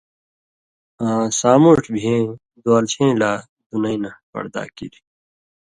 آں 1.05 1.23
سامُوٹھیۡ 1.39 1.91
بِھیَیں 1.93 2.23
دُوالشَیں 2.63 3.13
لا 3.19 3.31
دُنَیں 3.67 3.99
نہ 4.03 4.11
پڑدا 4.31 4.63
کیریۡ۔ 4.75 5.03